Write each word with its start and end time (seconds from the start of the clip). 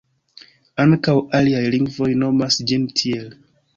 Ankaŭ 0.83 1.15
aliaj 1.39 1.61
lingvoj 1.75 2.09
nomas 2.25 2.59
ĝin 2.73 2.89
tiel. 3.03 3.29